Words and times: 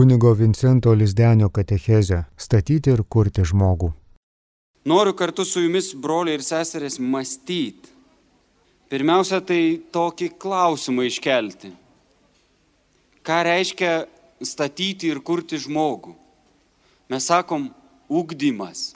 Kunigo 0.00 0.32
Vincento 0.34 0.94
Lizdenio 0.94 1.50
katechezę- 1.50 2.24
statyti 2.46 2.90
ir 2.90 3.02
kurti 3.04 3.42
žmogų. 3.44 3.90
Noriu 4.84 5.12
kartu 5.12 5.44
su 5.44 5.60
jumis, 5.60 5.92
broliai 5.94 6.38
ir 6.38 6.40
seserės, 6.40 6.96
mąstyti. 6.98 7.90
Pirmiausia, 8.88 9.40
tai 9.44 9.82
tokį 9.92 10.30
klausimą 10.38 11.04
iškelti. 11.04 11.72
Ką 13.22 13.38
reiškia 13.44 14.06
statyti 14.40 15.04
ir 15.12 15.20
kurti 15.20 15.60
žmogų? 15.60 16.14
Mes 17.10 17.26
sakom, 17.26 17.70
ugdymas. 18.08 18.94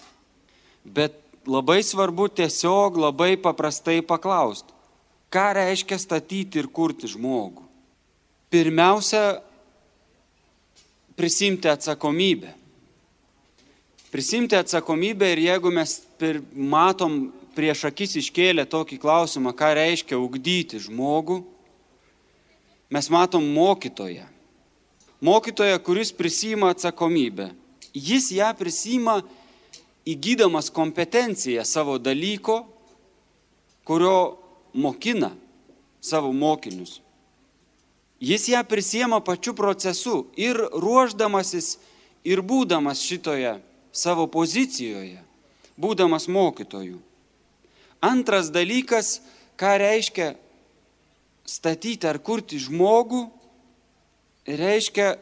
Bet 0.86 1.21
labai 1.46 1.82
svarbu 1.82 2.29
tiesiog 2.32 2.96
labai 2.96 3.36
paprastai 3.36 4.00
paklausti, 4.00 4.73
ką 5.30 5.52
reiškia 5.61 5.98
statyti 5.98 6.57
ir 6.59 6.66
kurti 6.66 7.07
žmogų. 7.07 7.62
Pirmiausia, 8.50 9.43
prisimti 11.16 11.68
atsakomybę. 11.68 12.52
Prisimti 14.11 14.57
atsakomybę 14.57 15.32
ir 15.32 15.39
jeigu 15.39 15.70
mes 15.75 16.02
matom 16.54 17.32
prieš 17.54 17.86
akis 17.90 18.16
iškėlę 18.18 18.66
tokį 18.70 18.98
klausimą, 19.02 19.54
ką 19.54 19.72
reiškia 19.79 20.18
ugdyti 20.18 20.80
žmogų, 20.82 21.40
mes 22.90 23.11
matom 23.11 23.46
mokytoją. 23.54 24.26
Mokytoją, 25.25 25.79
kuris 25.80 26.12
prisima 26.12 26.72
atsakomybę. 26.75 27.53
Jis 27.94 28.32
ją 28.34 28.50
prisima 28.58 29.20
įgydamas 30.04 30.68
kompetenciją 30.75 31.64
savo 31.64 31.96
dalyko, 31.98 32.64
kurio 33.86 34.36
mokina 34.75 35.31
savo 36.05 36.33
mokinius. 36.33 37.00
Jis 38.20 38.48
ją 38.48 38.62
prisiema 38.64 39.20
pačiu 39.20 39.55
procesu 39.55 40.27
ir 40.36 40.56
ruoždamasis, 40.73 41.78
ir 42.25 42.41
būdamas 42.41 43.03
šitoje 43.05 43.59
savo 43.92 44.27
pozicijoje, 44.27 45.21
būdamas 45.77 46.27
mokytoju. 46.33 46.98
Antras 48.05 48.51
dalykas, 48.53 49.21
ką 49.61 49.77
reiškia 49.81 50.34
statyti 51.45 52.09
ar 52.09 52.19
kurti 52.19 52.59
žmogų, 52.61 53.27
reiškia 54.49 55.15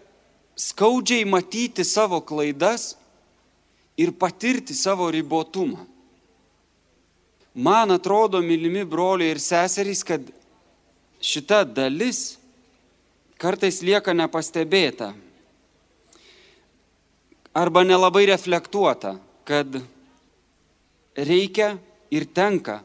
skaudžiai 0.59 1.27
matyti 1.27 1.84
savo 1.87 2.21
klaidas 2.23 2.95
ir 3.99 4.15
patirti 4.15 4.75
savo 4.75 5.11
ribotumą. 5.11 5.87
Man 7.55 7.93
atrodo, 7.93 8.41
mylimi 8.41 8.84
broliai 8.89 9.34
ir 9.34 9.41
seserys, 9.43 10.01
kad 10.06 10.25
šita 11.21 11.65
dalis 11.69 12.39
kartais 13.43 13.81
lieka 13.83 14.15
nepastebėta 14.15 15.11
arba 17.53 17.83
nelabai 17.84 18.25
reflektuota, 18.31 19.17
kad 19.45 19.81
reikia 21.19 21.75
ir 22.15 22.29
tenka 22.31 22.81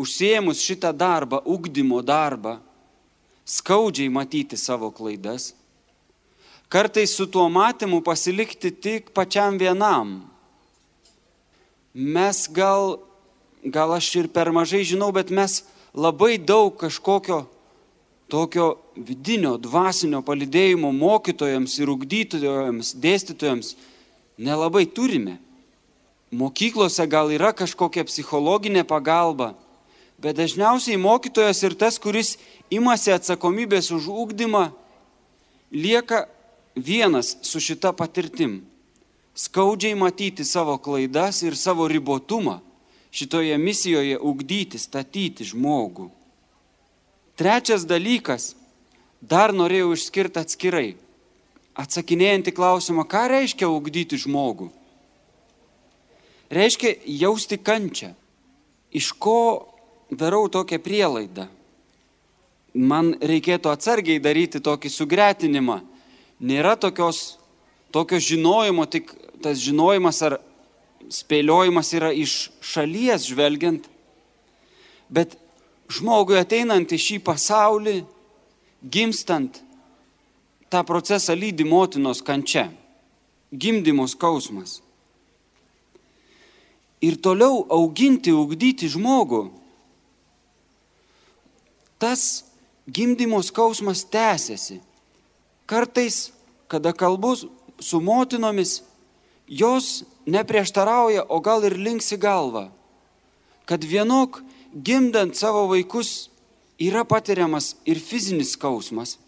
užsiemus 0.00 0.64
šitą 0.64 0.90
darbą, 0.96 1.40
ugdymo 1.46 2.00
darbą, 2.02 2.58
skaudžiai 3.46 4.10
matyti 4.12 4.58
savo 4.58 4.90
klaidas, 4.90 5.52
kartais 6.68 7.14
su 7.14 7.28
tuo 7.30 7.46
matymu 7.48 8.02
pasilikti 8.02 8.70
tik 8.70 9.14
pačiam 9.14 9.58
vienam. 9.62 10.20
Mes 11.94 12.44
gal, 12.54 12.98
gal 13.62 13.94
aš 13.94 14.10
ir 14.20 14.28
per 14.30 14.52
mažai 14.54 14.82
žinau, 14.86 15.10
bet 15.14 15.30
mes 15.30 15.62
labai 15.94 16.36
daug 16.38 16.76
kažkokio 16.78 17.44
tokio 18.30 18.76
vidinio, 18.96 19.56
dvasinio 19.58 20.22
palidėjimo 20.24 20.92
mokytojams 20.94 21.76
ir 21.80 21.90
ugdytojams, 21.92 22.94
dėstytojams 23.02 23.74
nelabai 24.40 24.86
turime. 24.86 25.38
Mokyklose 26.30 27.06
gal 27.10 27.32
yra 27.34 27.50
kažkokia 27.56 28.06
psichologinė 28.06 28.84
pagalba, 28.86 29.56
bet 30.22 30.38
dažniausiai 30.38 31.00
mokytojas 31.00 31.64
ir 31.66 31.74
tas, 31.74 31.98
kuris 31.98 32.36
imasi 32.70 33.10
atsakomybės 33.16 33.90
už 33.96 34.06
ūkdymą, 34.14 34.68
lieka 35.74 36.28
vienas 36.76 37.34
su 37.42 37.58
šita 37.58 37.90
patirtim. 37.98 38.60
Skaudžiai 39.34 39.96
matyti 39.98 40.44
savo 40.44 40.76
klaidas 40.78 41.42
ir 41.42 41.56
savo 41.56 41.88
ribotumą 41.88 42.60
šitoje 43.10 43.58
misijoje 43.58 44.18
ugdyti, 44.18 44.78
statyti 44.78 45.46
žmogų. 45.50 46.10
Trečias 47.40 47.86
dalykas, 47.88 48.50
dar 49.24 49.54
norėjau 49.56 49.94
išskirti 49.96 50.42
atskirai, 50.42 50.90
atsakinėjant 51.72 52.50
į 52.50 52.56
klausimą, 52.58 53.06
ką 53.08 53.22
reiškia 53.32 53.70
ugdyti 53.72 54.18
žmogų. 54.20 54.68
Reiškia 56.52 56.98
jausti 57.22 57.56
kančią. 57.56 58.12
Iš 58.92 59.12
ko 59.16 59.38
darau 60.12 60.50
tokią 60.52 60.82
prielaidą? 60.84 61.48
Man 62.76 63.14
reikėtų 63.16 63.72
atsargiai 63.72 64.20
daryti 64.20 64.60
tokį 64.60 64.92
sugretinimą. 64.92 65.80
Nėra 66.44 66.76
tokios, 66.76 67.38
tokio 67.88 68.20
žinojimo, 68.20 68.84
tik 68.84 69.14
tas 69.40 69.62
žinojimas 69.64 70.20
ar 70.28 70.42
spėliojimas 71.08 71.96
yra 71.96 72.12
iš 72.12 72.50
šalies 72.60 73.24
žvelgiant, 73.32 73.86
bet 75.08 75.40
žmogui 75.90 76.38
ateinant 76.38 76.92
į 76.92 76.98
šį 76.98 77.18
pasaulį, 77.26 77.96
gimstant, 78.80 79.60
tą 80.70 80.84
procesą 80.86 81.34
lydi 81.34 81.66
motinos 81.66 82.22
kančia, 82.22 82.68
gimdymo 83.50 84.06
skausmas. 84.08 84.78
Ir 87.02 87.16
toliau 87.16 87.64
auginti, 87.72 88.32
ugdyti 88.32 88.90
žmogų. 88.92 89.48
Tas 92.00 92.44
gimdymo 92.86 93.40
skausmas 93.42 94.04
tęsiasi. 94.04 94.78
Kartais, 95.66 96.30
kada 96.68 96.92
kalbu 96.92 97.34
su 97.80 98.00
motinomis, 98.00 98.82
jos 99.48 100.04
neprieštarauja, 100.28 101.24
o 101.28 101.40
gal 101.40 101.64
ir 101.64 101.74
linksi 101.78 102.20
galvą, 102.20 102.68
kad 103.66 103.82
vienok 103.82 104.42
gimdant 104.74 105.36
savo 105.36 105.66
vaikus 105.70 106.30
yra 106.80 107.04
patiriamas 107.04 107.74
ir 107.86 108.00
fizinis 108.00 108.54
skausmas, 108.56 109.18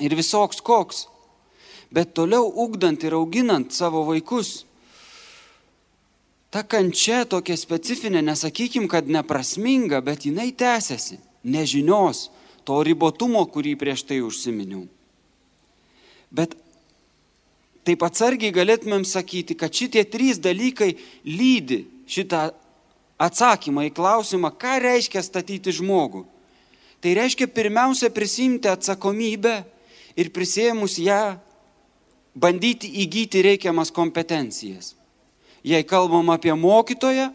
ir 0.00 0.16
visoks 0.16 0.60
koks. 0.60 1.06
Bet 1.90 2.14
toliau 2.14 2.46
ugdant 2.46 3.02
ir 3.02 3.16
auginant 3.18 3.72
savo 3.74 4.04
vaikus, 4.06 4.64
ta 6.50 6.62
kančia 6.62 7.24
tokia 7.26 7.56
specifinė, 7.58 8.22
nesakykim, 8.22 8.86
kad 8.90 9.10
neprasminga, 9.10 9.98
bet 10.02 10.26
jinai 10.26 10.50
tęsiasi, 10.54 11.18
nežinios, 11.42 12.28
to 12.66 12.78
ribotumo, 12.86 13.42
kurį 13.50 13.74
prieš 13.78 14.04
tai 14.06 14.20
užsiminiau. 14.22 14.84
Bet 16.30 16.54
taip 17.86 18.02
atsargiai 18.06 18.54
galėtumėm 18.54 19.02
sakyti, 19.08 19.56
kad 19.58 19.74
šitie 19.74 20.04
trys 20.06 20.38
dalykai 20.42 20.92
lydi 21.26 21.84
šitą 22.10 22.50
atsakymą 23.20 23.84
į 23.90 23.94
klausimą, 23.94 24.52
ką 24.56 24.78
reiškia 24.80 25.22
statyti 25.24 25.74
žmogų. 25.76 26.24
Tai 27.00 27.12
reiškia 27.16 27.48
pirmiausia 27.52 28.10
prisimti 28.12 28.68
atsakomybę 28.68 29.60
ir 30.16 30.32
prisėmus 30.32 30.98
ją 31.00 31.36
bandyti 32.34 32.88
įgyti 33.04 33.42
reikiamas 33.44 33.92
kompetencijas. 33.92 34.94
Jei 35.64 35.84
kalbam 35.84 36.32
apie 36.32 36.52
mokytoją, 36.56 37.28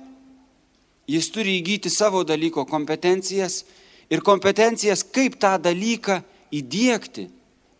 jis 1.10 1.30
turi 1.30 1.60
įgyti 1.60 1.92
savo 1.94 2.24
dalyko 2.26 2.66
kompetencijas 2.66 3.64
ir 4.10 4.26
kompetencijas, 4.26 5.06
kaip 5.06 5.38
tą 5.42 5.56
dalyką 5.62 6.22
įdėkti, 6.54 7.28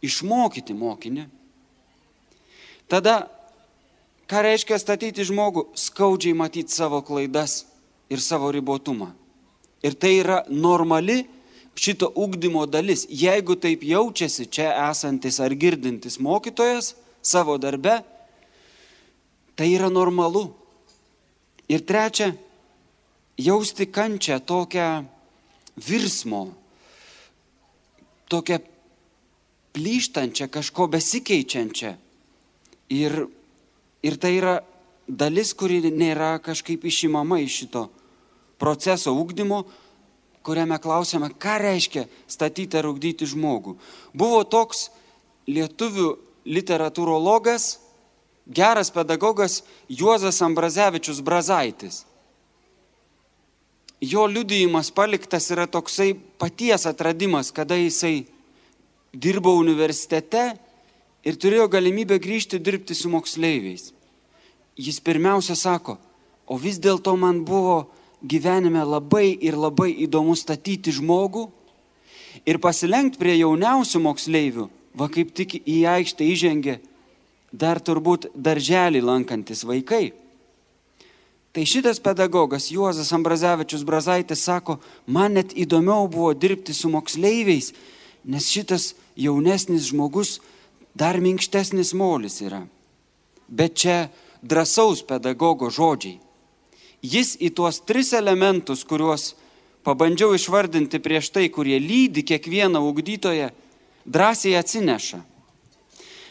išmokyti 0.06 0.74
mokinį. 0.78 1.26
Tada, 2.90 3.26
ką 4.30 4.42
reiškia 4.46 4.78
statyti 4.78 5.26
žmogų, 5.26 5.72
skaudžiai 5.74 6.38
matyti 6.38 6.74
savo 6.74 7.02
klaidas 7.06 7.64
ir 8.10 8.22
savo 8.22 8.52
ribotumą. 8.52 9.12
Ir 9.84 9.94
tai 9.94 10.18
yra 10.22 10.44
normali 10.50 11.24
šito 11.76 12.12
ugdymo 12.16 12.66
dalis. 12.66 13.06
Jeigu 13.10 13.56
taip 13.60 13.84
jaučiasi 13.84 14.48
čia 14.48 14.72
esantis 14.90 15.40
ar 15.40 15.54
girdintis 15.54 16.20
mokytojas 16.20 16.96
savo 17.22 17.58
darbe, 17.58 18.00
tai 19.56 19.72
yra 19.74 19.90
normalu. 19.90 20.48
Ir 21.70 21.82
trečia, 21.82 22.32
jausti 23.38 23.88
kančią 23.90 24.40
tokią 24.46 25.06
virsmo, 25.82 26.54
tokią 28.30 28.60
plyštančią, 29.76 30.48
kažko 30.48 30.88
besikeičiančią. 30.94 31.96
Ir, 32.96 33.26
ir 34.06 34.18
tai 34.22 34.36
yra 34.38 34.60
dalis, 35.08 35.54
kuri 35.54 35.82
nėra 35.92 36.36
kažkaip 36.44 36.86
išimama 36.86 37.40
iš 37.44 37.62
šito 37.64 37.88
proceso 38.58 39.14
ugdymo, 39.14 39.64
kuriame 40.46 40.78
klausėme, 40.82 41.32
ką 41.42 41.58
reiškia 41.62 42.06
statyti 42.30 42.78
ar 42.80 42.88
ugdyti 42.90 43.28
žmogų. 43.28 43.76
Buvo 44.14 44.44
toks 44.48 44.90
lietuvių 45.50 46.16
literatūrologas, 46.46 47.80
geras 48.46 48.92
pedagogas 48.94 49.64
Juozas 49.90 50.42
Ambrazevičius 50.46 51.22
Brazaitis. 51.26 52.04
Jo 54.02 54.28
liudijimas 54.30 54.92
paliktas 54.94 55.50
yra 55.50 55.66
toksai 55.72 56.14
paties 56.38 56.86
atradimas, 56.86 57.50
kada 57.50 57.78
jisai 57.80 58.28
dirbo 59.16 59.56
universitete 59.58 60.52
ir 61.26 61.38
turėjo 61.42 61.66
galimybę 61.72 62.20
grįžti 62.22 62.60
dirbti 62.62 62.94
su 62.94 63.10
moksleiviais. 63.10 63.95
Jis 64.76 65.00
pirmiausia 65.00 65.56
sako, 65.56 65.98
o 66.48 66.58
vis 66.60 66.80
dėlto 66.84 67.16
man 67.18 67.44
buvo 67.48 67.86
gyvenime 68.26 68.84
labai 68.84 69.38
ir 69.40 69.56
labai 69.56 69.94
įdomu 70.06 70.36
statyti 70.36 70.92
žmogų 70.96 71.46
ir 72.46 72.60
pasilenkti 72.60 73.22
prie 73.22 73.38
jauniausių 73.40 74.02
moksleivių, 74.04 74.68
va 75.00 75.08
kaip 75.12 75.32
tik 75.36 75.58
į 75.64 75.80
aikštę 75.96 76.28
įžengė 76.28 76.76
dar 77.56 77.80
turbūt 77.80 78.30
darželį 78.36 79.02
lankantis 79.06 79.64
vaikai. 79.64 80.12
Tai 81.56 81.64
šitas 81.64 82.02
pedagogas 82.04 82.68
Juozas 82.68 83.14
Ambrazevičius 83.16 83.86
Brazaitis 83.88 84.44
sako, 84.44 84.82
man 85.08 85.38
net 85.40 85.54
įdomiau 85.56 86.10
buvo 86.12 86.34
dirbti 86.36 86.76
su 86.76 86.92
moksleiviais, 86.92 87.72
nes 88.28 88.50
šitas 88.52 88.92
jaunesnis 89.16 89.88
žmogus 89.88 90.42
dar 90.92 91.22
minkštesnis 91.24 91.94
molis 91.96 92.42
yra. 92.44 92.66
Bet 93.48 93.80
čia 93.80 94.10
drąsaus 94.46 95.02
pedagogo 95.04 95.72
žodžiai. 95.74 96.20
Jis 97.06 97.36
į 97.42 97.52
tuos 97.58 97.82
tris 97.86 98.14
elementus, 98.18 98.86
kuriuos 98.86 99.34
pabandžiau 99.86 100.34
išvardinti 100.38 101.02
prieš 101.02 101.30
tai, 101.34 101.50
kurie 101.54 101.78
lydi 101.82 102.26
kiekvieną 102.26 102.82
ugdytoją, 102.90 103.52
drąsiai 104.06 104.58
atsineša. 104.58 105.22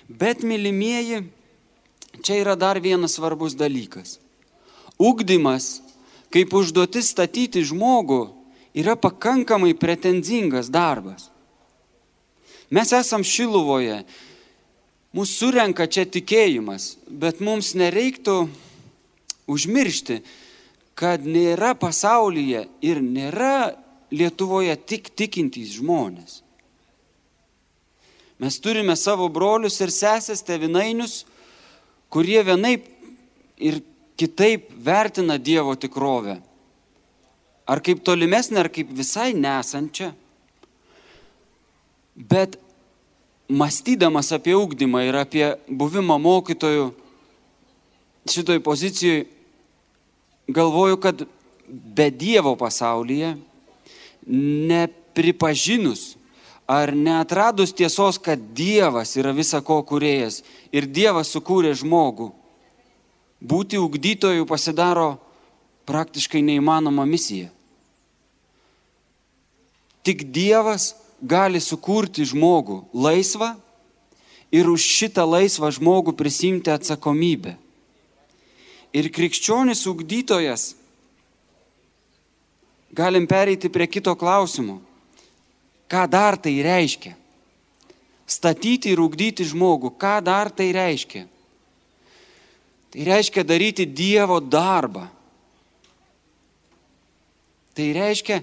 Bet, 0.09 0.43
mylimieji, 0.43 1.25
čia 2.23 2.41
yra 2.43 2.55
dar 2.59 2.81
vienas 2.83 3.17
svarbus 3.17 3.55
dalykas. 3.59 4.19
Ugdymas, 4.99 5.81
kaip 6.35 6.55
užduotis 6.55 7.11
statyti 7.15 7.63
žmogų, 7.67 8.29
yra 8.75 8.99
pakankamai 8.99 9.75
pretenzingas 9.79 10.71
darbas. 10.71 11.31
Mes 12.75 12.91
esam 12.93 13.23
Šiluvoje, 13.23 14.03
mūsų 15.15 15.35
surenka 15.39 15.87
čia 15.87 16.05
tikėjimas, 16.11 16.97
bet 17.09 17.41
mums 17.45 17.73
nereiktų 17.79 18.49
užmiršti, 19.51 20.21
kad 20.99 21.25
nėra 21.27 21.75
pasaulyje 21.79 22.67
ir 22.85 23.03
nėra 23.03 23.81
Lietuvoje 24.15 24.77
tik 24.87 25.09
tikintys 25.17 25.73
žmonės. 25.81 26.37
Mes 28.39 28.59
turime 28.63 28.95
savo 28.95 29.27
brolius 29.33 29.81
ir 29.83 29.91
sesės 29.91 30.45
tevinainius, 30.47 31.25
kurie 32.13 32.39
vienaip 32.47 32.85
ir 33.59 33.81
kitaip 34.21 34.69
vertina 34.87 35.39
Dievo 35.39 35.75
tikrovę. 35.75 36.37
Ar 37.67 37.81
kaip 37.83 38.05
tolimesnė, 38.07 38.61
ar 38.61 38.71
kaip 38.71 38.93
visai 38.95 39.33
nesančią. 39.35 40.13
Bet 42.15 42.59
mąstydamas 43.49 44.33
apie 44.33 44.57
ugdymą 44.57 45.05
ir 45.05 45.17
apie 45.17 45.57
buvimą 45.69 46.19
mokytojų 46.19 46.93
šitoj 48.29 48.61
pozicijoje, 48.61 49.27
galvoju, 50.49 50.97
kad 50.97 51.25
be 51.69 52.11
Dievo 52.11 52.57
pasaulyje, 52.57 53.37
nepripažinus 54.27 56.17
ar 56.67 56.95
neatradus 56.97 57.75
tiesos, 57.77 58.17
kad 58.19 58.41
Dievas 58.57 59.17
yra 59.21 59.33
visa 59.37 59.61
ko 59.61 59.83
kuriejas 59.85 60.41
ir 60.73 60.89
Dievas 60.89 61.29
sukūrė 61.35 61.75
žmogų, 61.77 62.31
būti 63.45 63.77
ugdytojų 63.81 64.49
pasidaro 64.49 65.19
praktiškai 65.85 66.41
neįmanoma 66.41 67.05
misija. 67.05 67.51
Tik 70.05 70.25
Dievas 70.33 70.95
gali 71.23 71.61
sukurti 71.61 72.25
žmogų 72.27 72.83
laisvą 72.95 73.55
ir 74.55 74.71
už 74.71 74.81
šitą 74.81 75.25
laisvą 75.27 75.71
žmogų 75.75 76.15
prisimti 76.15 76.71
atsakomybę. 76.71 77.57
Ir 78.95 79.11
krikščionis 79.11 79.83
ugdytojas, 79.91 80.75
galim 82.95 83.27
pereiti 83.27 83.69
prie 83.69 83.89
kito 83.91 84.15
klausimo. 84.15 84.79
Ką 85.91 86.07
dar 86.09 86.39
tai 86.39 86.63
reiškia? 86.63 87.13
Statyti 88.25 88.95
ir 88.95 89.03
ugdyti 89.03 89.45
žmogų, 89.45 89.91
ką 89.99 90.17
dar 90.25 90.49
tai 90.55 90.71
reiškia? 90.73 91.27
Tai 92.95 93.05
reiškia 93.11 93.43
daryti 93.43 93.85
Dievo 93.91 94.39
darbą. 94.39 95.09
Tai 97.75 97.87
reiškia 97.91 98.39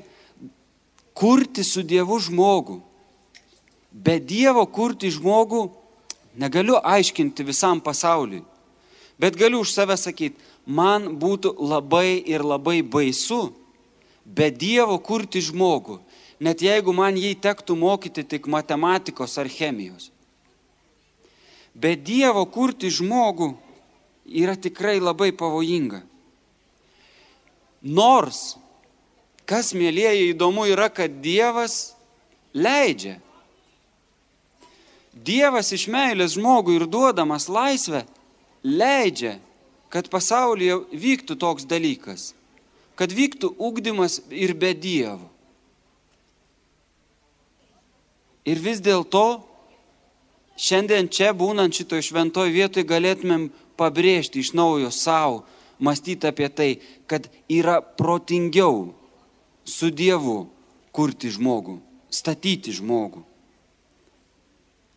kurti 1.13 1.63
su 1.63 1.83
Dievu 1.83 2.19
žmogų. 2.19 2.79
Be 3.91 4.19
Dievo 4.19 4.65
kurti 4.65 5.11
žmogų 5.11 5.67
negaliu 6.39 6.79
aiškinti 6.79 7.43
visam 7.43 7.81
pasauliui. 7.83 8.43
Bet 9.19 9.35
galiu 9.37 9.61
už 9.61 9.73
save 9.73 9.97
sakyti, 9.99 10.39
man 10.65 11.17
būtų 11.21 11.53
labai 11.59 12.21
ir 12.25 12.41
labai 12.41 12.81
baisu 12.81 13.51
be 14.25 14.49
Dievo 14.51 14.97
kurti 15.01 15.41
žmogų, 15.43 15.99
net 16.39 16.61
jeigu 16.61 16.93
man 16.93 17.17
jį 17.17 17.35
tektų 17.41 17.75
mokyti 17.77 18.23
tik 18.23 18.47
matematikos 18.47 19.37
ar 19.41 19.49
chemijos. 19.49 20.09
Be 21.73 21.95
Dievo 21.95 22.45
kurti 22.45 22.91
žmogų 22.91 23.53
yra 24.25 24.55
tikrai 24.55 24.99
labai 24.99 25.31
pavojinga. 25.35 26.01
Nors, 27.81 28.57
kas 29.49 29.73
mėlyjeji 29.77 30.31
įdomu 30.33 30.67
yra, 30.71 30.89
kad 30.89 31.21
Dievas 31.23 31.93
leidžia. 32.53 33.17
Dievas 35.11 35.71
iš 35.75 35.87
meilės 35.91 36.37
žmogui 36.37 36.77
ir 36.79 36.87
duodamas 36.87 37.49
laisvę 37.51 38.05
leidžia, 38.63 39.37
kad 39.91 40.07
pasaulyje 40.07 40.77
vyktų 40.95 41.35
toks 41.35 41.67
dalykas, 41.67 42.31
kad 42.95 43.11
vyktų 43.11 43.51
ugdymas 43.59 44.21
ir 44.31 44.55
be 44.55 44.71
Dievo. 44.71 45.27
Ir 48.47 48.57
vis 48.57 48.79
dėlto 48.81 49.43
šiandien 50.57 51.11
čia 51.11 51.35
būnant 51.37 51.75
šitoje 51.75 52.07
šventoje 52.07 52.55
vietoje 52.55 52.87
galėtumėm 52.87 53.49
pabrėžti 53.77 54.41
iš 54.41 54.55
naujo 54.57 54.89
savo, 54.95 55.43
mąstyti 55.81 56.29
apie 56.29 56.47
tai, 56.49 56.71
kad 57.05 57.27
yra 57.49 57.81
protingiau 57.81 58.89
su 59.71 59.89
Dievu 59.89 60.49
kurti 60.91 61.31
žmogų, 61.31 61.77
statyti 62.11 62.73
žmogų. 62.75 63.23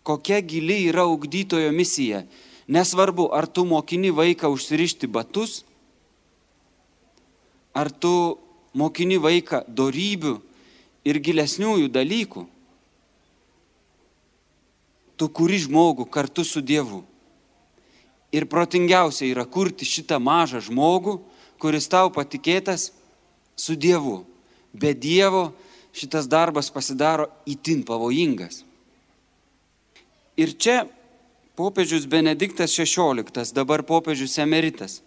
Kokia 0.05 0.41
gili 0.45 0.83
yra 0.91 1.07
ugdytojo 1.09 1.71
misija 1.73 2.25
Nesvarbu, 2.67 3.29
ar 3.33 3.45
tu 3.47 3.65
mokini 3.69 4.09
vaiką 4.09 4.49
užsirišti 4.49 5.07
batus, 5.07 5.65
ar 7.77 7.91
tu 7.93 8.39
mokini 8.73 9.19
vaiką 9.21 9.67
darybių 9.69 10.39
ir 11.05 11.21
gilesniųjų 11.21 11.91
dalykų. 11.93 12.47
Tu 15.21 15.29
kuri 15.29 15.61
žmogų 15.61 16.09
kartu 16.09 16.45
su 16.45 16.65
Dievu. 16.65 17.05
Ir 18.35 18.49
protingiausia 18.51 19.29
yra 19.29 19.45
kurti 19.45 19.87
šitą 19.87 20.17
mažą 20.19 20.65
žmogų, 20.65 21.21
kuris 21.61 21.87
tau 21.87 22.09
patikėtas 22.11 22.91
su 23.55 23.77
Dievu. 23.77 24.25
Be 24.75 24.93
Dievo 24.95 25.53
šitas 25.95 26.27
darbas 26.29 26.71
pasidaro 26.75 27.29
itin 27.47 27.85
pavojingas. 27.87 28.65
Ir 30.37 30.57
čia 30.59 30.85
popiežius 31.55 32.09
Benediktas 32.11 32.75
XVI, 32.75 33.47
dabar 33.55 33.85
popiežius 33.87 34.35
emeritas, 34.43 34.99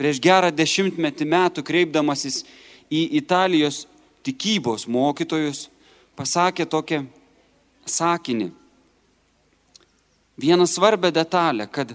prieš 0.00 0.20
gerą 0.24 0.48
dešimtmetį 0.48 1.28
metų 1.28 1.64
kreipdamasis 1.68 2.42
į 2.88 3.02
Italijos 3.20 3.84
tikybos 4.24 4.86
mokytojus, 4.88 5.68
pasakė 6.16 6.64
tokią 6.64 7.04
sakinį. 7.84 8.48
Vieną 10.40 10.64
svarbę 10.64 11.12
detalę, 11.12 11.66
kad 11.68 11.92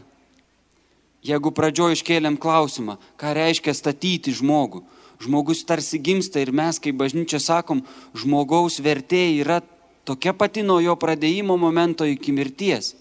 jeigu 1.25 1.49
pradžioje 1.49 1.97
iškėlėm 1.97 2.37
klausimą, 2.37 2.99
ką 3.17 3.33
reiškia 3.33 3.73
statyti 3.73 4.33
žmogų, 4.37 4.83
žmogus 5.21 5.63
tarsi 5.67 5.99
gimsta 5.99 6.41
ir 6.43 6.51
mes 6.55 6.79
kaip 6.81 6.97
bažnyčia 6.99 7.39
sakom, 7.39 7.85
žmogaus 8.17 8.81
vertė 8.83 9.27
yra 9.39 9.61
tokia 10.05 10.33
pati 10.33 10.63
nuo 10.63 10.81
jo 10.83 10.95
pradėjimo 10.99 11.57
momento 11.57 12.05
iki 12.05 12.35
mirties 12.35 12.93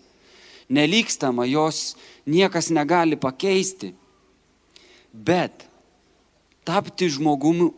nelykstama, 0.68 1.46
jos 1.46 1.96
niekas 2.26 2.70
negali 2.70 3.16
pakeisti. 3.16 3.94
Bet 5.12 5.66
tapti 6.64 7.08
žmogumi, 7.08 7.70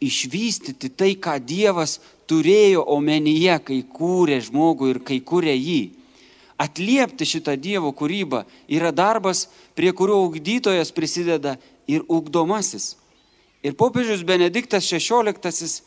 išvystyti 0.00 0.90
tai, 0.96 1.14
ką 1.16 1.38
Dievas 1.44 1.98
turėjo 2.28 2.84
omenyje, 2.96 3.56
kai 3.64 3.80
kūrė 3.84 4.40
žmogų 4.48 4.94
ir 4.94 5.00
kai 5.04 5.20
kūrė 5.20 5.54
jį, 5.54 5.82
atliepti 6.60 7.24
šitą 7.24 7.56
Dievo 7.56 7.92
kūrybą 7.96 8.44
yra 8.68 8.92
darbas, 8.92 9.46
prie 9.74 9.92
kurio 9.96 10.20
ugdytojas 10.26 10.92
prisideda 10.92 11.56
ir 11.88 12.04
ugdomasis. 12.08 12.96
Ir 13.64 13.76
popiežius 13.76 14.24
Benediktas 14.24 14.88
XVI, 14.88 15.80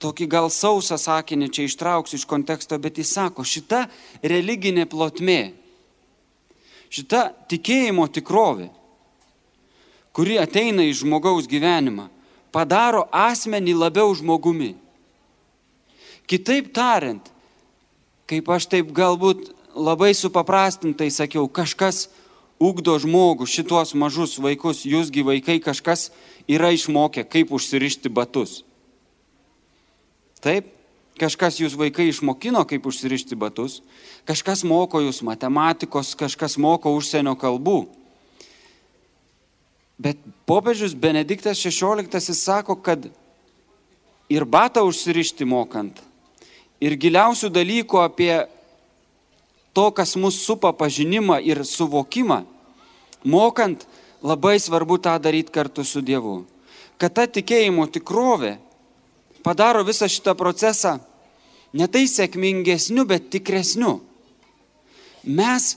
tokį 0.00 0.28
gal 0.28 0.48
sausą 0.52 0.96
sakinį 1.00 1.50
čia 1.52 1.66
ištrauksiu 1.68 2.18
iš 2.20 2.26
konteksto, 2.28 2.78
bet 2.80 3.00
jis 3.00 3.12
sako, 3.16 3.44
šita 3.44 3.86
religinė 4.24 4.84
plotmė, 4.88 5.54
šita 6.92 7.28
tikėjimo 7.52 8.06
tikrovė, 8.12 8.68
kuri 10.16 10.38
ateina 10.40 10.84
į 10.84 10.92
žmogaus 11.00 11.48
gyvenimą, 11.50 12.08
padaro 12.52 13.04
asmenį 13.12 13.76
labiau 13.80 14.12
žmogumi. 14.16 14.74
Kitaip 16.28 16.70
tariant, 16.76 17.24
kaip 18.28 18.48
aš 18.48 18.68
taip 18.72 18.92
galbūt 18.96 19.50
labai 19.74 20.14
supaprastintai 20.14 21.10
sakiau, 21.10 21.48
kažkas 21.50 22.08
ugdo 22.62 22.94
žmogų, 23.02 23.46
šituos 23.50 23.94
mažus 23.98 24.38
vaikus, 24.38 24.84
jūsgi 24.86 25.24
vaikai 25.26 25.58
kažkas 25.62 26.10
yra 26.50 26.70
išmokę, 26.74 27.26
kaip 27.26 27.52
užsirišti 27.54 28.12
batus. 28.12 28.62
Taip, 30.44 30.70
kažkas 31.20 31.58
jūs 31.60 31.76
vaikai 31.78 32.08
išmokino, 32.10 32.62
kaip 32.68 32.86
užsirišti 32.86 33.36
batus, 33.38 33.80
kažkas 34.28 34.64
moko 34.66 35.02
jūs 35.02 35.22
matematikos, 35.26 36.14
kažkas 36.18 36.58
moko 36.60 36.92
užsienio 36.94 37.34
kalbų. 37.38 37.84
Bet 39.98 40.18
popiežius 40.46 40.94
Benediktas 40.98 41.60
XVI 41.62 42.34
sako, 42.34 42.76
kad 42.76 43.06
ir 44.28 44.44
batą 44.44 44.82
užsirišti 44.84 45.46
mokant, 45.46 46.00
ir 46.82 46.98
giliausių 46.98 47.50
dalykų 47.54 48.00
apie 48.02 48.32
to, 49.74 49.90
kas 49.90 50.14
mus 50.16 50.38
supa 50.40 50.72
pažinimą 50.72 51.40
ir 51.42 51.64
suvokimą, 51.66 52.44
mokant, 53.24 53.84
labai 54.24 54.56
svarbu 54.60 54.98
tą 54.98 55.18
daryti 55.20 55.52
kartu 55.52 55.84
su 55.84 56.00
Dievu. 56.00 56.44
Kad 56.96 57.12
ta 57.12 57.26
tikėjimo 57.26 57.84
tikrovė 57.92 58.56
padaro 59.44 59.84
visą 59.84 60.08
šitą 60.08 60.32
procesą 60.38 60.96
ne 61.74 61.88
tai 61.90 62.06
sėkmingesniu, 62.08 63.04
bet 63.04 63.28
tikresniu. 63.34 63.98
Mes, 65.24 65.74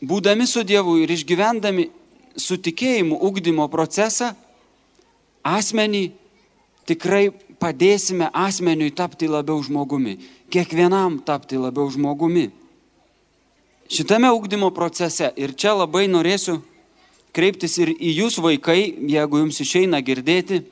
būdami 0.00 0.46
su 0.48 0.62
Dievu 0.64 0.96
ir 1.02 1.12
išgyvendami 1.12 1.90
su 2.36 2.56
tikėjimu 2.60 3.18
ugdymo 3.26 3.66
procesą, 3.72 4.32
asmenį 5.44 6.04
tikrai 6.86 7.30
padėsime 7.60 8.28
asmeniui 8.32 8.92
tapti 8.94 9.28
labiau 9.28 9.60
žmogumi, 9.64 10.18
kiekvienam 10.52 11.20
tapti 11.26 11.58
labiau 11.58 11.88
žmogumi. 11.92 12.50
Šitame 13.88 14.32
ugdymo 14.34 14.72
procese 14.74 15.28
ir 15.38 15.52
čia 15.54 15.76
labai 15.78 16.06
norėsiu 16.10 16.58
kreiptis 17.36 17.76
ir 17.78 17.92
į 17.94 18.14
jūs 18.22 18.40
vaikai, 18.42 18.80
jeigu 19.12 19.42
jums 19.42 19.60
išeina 19.62 20.00
girdėti, 20.02 20.62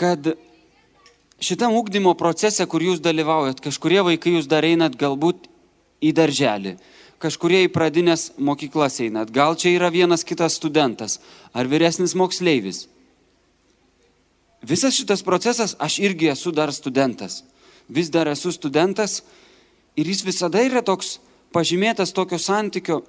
kad 0.00 0.32
šitam 1.42 1.76
ugdymo 1.78 2.16
procese, 2.18 2.66
kur 2.66 2.82
jūs 2.82 3.02
dalyvaujat, 3.04 3.60
kažkurie 3.62 4.00
vaikai 4.06 4.34
jūs 4.38 4.48
dar 4.50 4.66
einat 4.66 4.96
galbūt 4.98 5.46
į 6.02 6.10
darželį, 6.16 6.74
kažkurie 7.22 7.62
į 7.68 7.70
pradinės 7.74 8.32
mokyklas 8.42 8.98
einat, 9.04 9.30
gal 9.30 9.54
čia 9.54 9.76
yra 9.76 9.92
vienas 9.94 10.26
kitas 10.26 10.58
studentas 10.58 11.20
ar 11.54 11.70
vyresnis 11.70 12.16
moksleivis. 12.18 12.88
Visas 14.62 14.94
šitas 14.94 15.22
procesas, 15.26 15.76
aš 15.78 16.00
irgi 16.02 16.32
esu 16.34 16.50
dar 16.54 16.70
studentas. 16.74 17.42
Vis 17.90 18.10
dar 18.10 18.30
esu 18.30 18.52
studentas 18.54 19.20
ir 19.96 20.08
jis 20.08 20.22
visada 20.24 20.62
yra 20.64 20.82
toks 20.82 21.18
pažymėtas 21.52 22.14
tokio 22.16 22.38
santykio. 22.40 23.02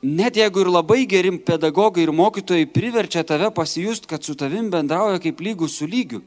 Net 0.00 0.38
jeigu 0.40 0.62
ir 0.62 0.70
labai 0.72 1.04
geri 1.04 1.32
pedagogai 1.44 2.06
ir 2.06 2.12
mokytojai 2.16 2.68
priverčia 2.72 3.24
tave 3.26 3.50
pasijust, 3.52 4.06
kad 4.08 4.24
su 4.24 4.34
tavim 4.34 4.70
bendrauja 4.72 5.20
kaip 5.20 5.42
lygus 5.44 5.76
su 5.76 5.86
lygiu. 5.86 6.22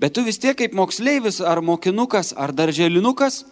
Bet 0.00 0.14
tu 0.16 0.24
vis 0.24 0.40
tiek 0.40 0.56
kaip 0.56 0.76
moksleivis 0.76 1.40
ar 1.40 1.62
mokinukas 1.64 2.34
ar 2.36 2.52
darželinukas 2.52 3.44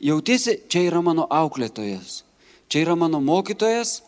jautiesi, 0.00 0.58
čia 0.68 0.84
yra 0.90 1.00
mano 1.04 1.24
auklėtojas, 1.32 2.22
čia 2.68 2.84
yra 2.84 2.96
mano 2.96 3.20
mokytojas, 3.20 4.02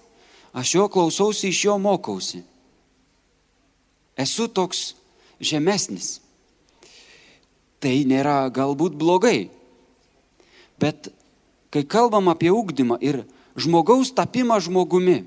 aš 0.53 0.75
jo 0.75 0.89
klausausi, 0.93 1.49
iš 1.49 1.65
jo 1.65 1.77
mokausi 1.81 2.45
esu 4.19 4.49
toks 4.51 4.95
žemesnis. 5.39 6.19
Tai 7.79 7.95
nėra 8.11 8.51
galbūt 8.51 8.99
blogai. 8.99 9.47
Bet 10.79 11.11
kai 11.75 11.85
kalbam 11.85 12.31
apie 12.31 12.53
ugdymą 12.55 12.99
ir 13.03 13.25
žmogaus 13.59 14.13
tapimą 14.15 14.61
žmogumi, 14.63 15.25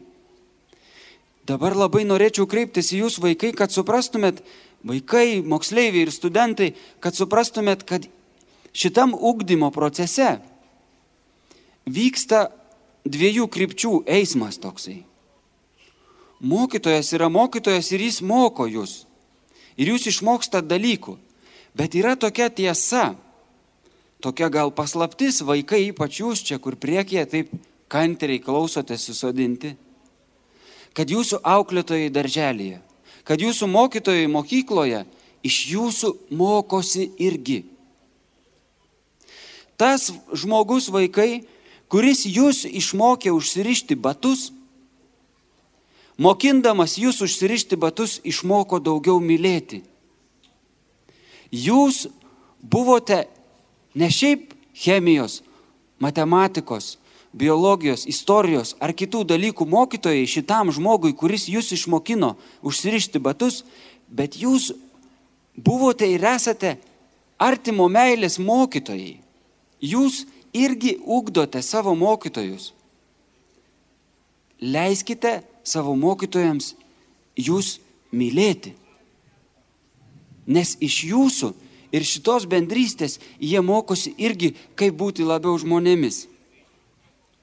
dabar 1.45 1.75
labai 1.75 2.05
norėčiau 2.07 2.47
kreiptis 2.47 2.93
į 2.95 3.03
jūs 3.03 3.19
vaikai, 3.21 3.51
kad 3.51 3.73
suprastumėt, 3.73 4.41
vaikai, 4.87 5.41
moksleiviai 5.43 6.07
ir 6.07 6.13
studentai, 6.15 6.71
kad 7.03 7.17
suprastumėt, 7.17 7.83
kad 7.83 8.07
šitam 8.73 9.13
ugdymo 9.13 9.69
procese 9.75 10.39
vyksta 11.85 12.49
dviejų 13.05 13.47
krypčių 13.51 13.93
eismas 14.09 14.59
toksai. 14.61 15.01
Mokytojas 16.41 17.11
yra 17.13 17.29
mokytojas 17.29 17.91
ir 17.93 18.01
jis 18.01 18.21
moko 18.25 18.65
jūs. 18.65 19.03
Ir 19.77 19.93
jūs 19.93 20.07
išmokstat 20.09 20.65
dalykų. 20.65 21.17
Bet 21.77 21.93
yra 21.95 22.15
tokia 22.19 22.49
tiesa, 22.49 23.13
tokia 24.21 24.49
gal 24.53 24.71
paslaptis, 24.73 25.41
vaikai, 25.45 25.87
ypač 25.89 26.21
jūs 26.21 26.43
čia, 26.45 26.59
kur 26.61 26.77
priekyje 26.79 27.25
taip 27.29 27.51
kantriai 27.91 28.39
klausote 28.39 28.95
susodinti, 28.97 29.73
kad 30.95 31.09
jūsų 31.11 31.41
auklėtojai 31.43 32.11
darželėje, 32.13 32.79
kad 33.27 33.41
jūsų 33.41 33.67
mokytojai 33.71 34.29
mokykloje 34.31 35.03
iš 35.43 35.57
jūsų 35.73 36.13
mokosi 36.37 37.09
irgi. 37.21 37.63
Tas 39.81 40.11
žmogus 40.37 40.91
vaikai, 40.93 41.43
kuris 41.89 42.23
jūs 42.29 42.63
išmokė 42.69 43.33
užsirišti 43.33 43.97
batus, 43.97 44.51
mokindamas 46.21 46.99
jūs 47.01 47.23
užsirišti 47.25 47.79
batus, 47.81 48.19
išmoko 48.23 48.79
daugiau 48.79 49.17
mylėti. 49.17 49.81
Jūs 51.51 52.05
buvote 52.61 53.25
ne 53.93 54.09
šiaip 54.11 54.53
chemijos, 54.75 55.41
matematikos, 55.99 56.97
biologijos, 57.33 58.05
istorijos 58.09 58.75
ar 58.79 58.93
kitų 58.97 59.23
dalykų 59.29 59.67
mokytojai 59.67 60.27
šitam 60.27 60.71
žmogui, 60.73 61.13
kuris 61.15 61.47
jūs 61.51 61.71
išmokino 61.75 62.35
užsirišti 62.65 63.21
batus, 63.23 63.63
bet 64.11 64.35
jūs 64.39 64.71
buvote 65.55 66.07
ir 66.07 66.23
esate 66.33 66.75
artimo 67.39 67.87
meilės 67.89 68.37
mokytojai. 68.39 69.19
Jūs 69.81 70.25
irgi 70.53 70.97
ugdote 71.05 71.61
savo 71.63 71.95
mokytojus. 71.95 72.71
Leiskite 74.61 75.41
savo 75.63 75.95
mokytojams 75.97 76.75
jūs 77.39 77.79
mylėti. 78.13 78.75
Nes 80.45 80.75
iš 80.83 81.03
jūsų 81.07 81.53
ir 81.91 82.05
šitos 82.07 82.47
bendrystės 82.49 83.19
jie 83.39 83.61
mokosi 83.61 84.13
irgi, 84.17 84.53
kaip 84.75 84.95
būti 84.97 85.25
labiau 85.27 85.57
žmonėmis. 85.59 86.25